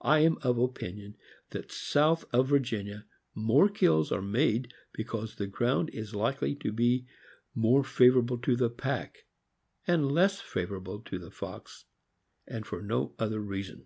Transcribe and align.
I 0.00 0.20
am 0.20 0.38
of 0.40 0.56
opinion 0.56 1.18
that 1.50 1.70
south 1.70 2.24
of 2.32 2.48
Virginia 2.48 3.04
more 3.34 3.68
kills 3.68 4.10
are 4.10 4.22
made 4.22 4.72
because 4.94 5.34
the 5.34 5.46
ground 5.46 5.90
is 5.90 6.14
likely 6.14 6.54
to 6.54 6.72
be 6.72 7.04
more 7.54 7.84
favorable 7.84 8.38
to 8.38 8.56
the 8.56 8.70
pack 8.70 9.26
and 9.86 10.10
less 10.10 10.40
favorable 10.40 11.00
to 11.00 11.18
the 11.18 11.30
fox, 11.30 11.84
and 12.46 12.64
for 12.66 12.80
no 12.80 13.14
other 13.18 13.40
reason. 13.40 13.84